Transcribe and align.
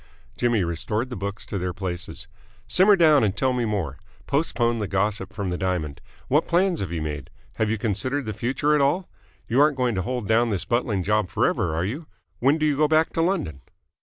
Jimmy 0.35 0.63
restored 0.63 1.11
the 1.11 1.15
books 1.15 1.45
to 1.45 1.59
their 1.59 1.73
places. 1.73 2.27
"Simmer 2.67 2.95
down 2.95 3.23
and 3.23 3.37
tell 3.37 3.53
me 3.53 3.65
more. 3.65 3.99
Postpone 4.25 4.79
the 4.79 4.87
gossip 4.87 5.31
from 5.31 5.51
the 5.51 5.59
diamond. 5.59 6.01
What 6.27 6.47
plans 6.47 6.79
have 6.79 6.91
you 6.91 7.03
made? 7.03 7.29
Have 7.57 7.69
you 7.69 7.77
considered 7.77 8.25
the 8.25 8.33
future 8.33 8.73
at 8.73 8.81
all? 8.81 9.07
You 9.47 9.61
aren't 9.61 9.77
going 9.77 9.93
to 9.93 10.01
hold 10.01 10.27
down 10.27 10.49
this 10.49 10.65
buttling 10.65 11.03
job 11.03 11.29
forever, 11.29 11.75
are 11.75 11.85
you? 11.85 12.07
When 12.39 12.57
do 12.57 12.65
you 12.65 12.75
go 12.77 12.87
back 12.87 13.13
to 13.13 13.21
London?" 13.21 13.61